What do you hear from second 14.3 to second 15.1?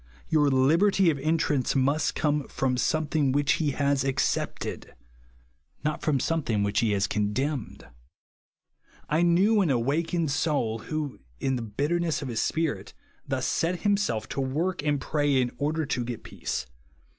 work and